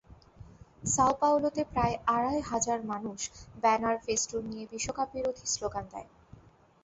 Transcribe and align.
Sao 0.83 1.11
পাওলোতে 1.21 1.61
প্রায় 1.71 1.95
আড়াই 2.07 2.39
হাজার 2.41 2.79
মানুষ 2.83 3.19
ব্যানার-ফেস্টুন 3.63 4.43
নিয়ে 4.45 4.65
বিশ্বকাপবিরোধী 4.71 5.45
স্লোগান 5.47 5.85
দেয়। 5.93 6.09